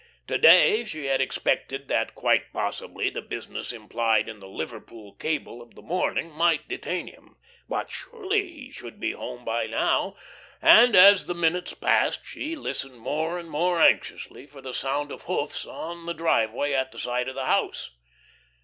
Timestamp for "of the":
5.61-5.83, 17.27-17.45